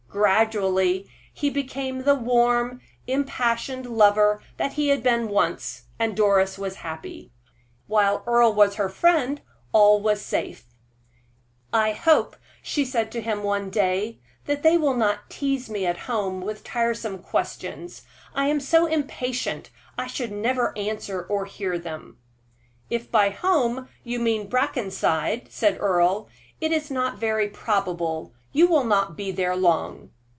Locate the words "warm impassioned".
2.15-3.85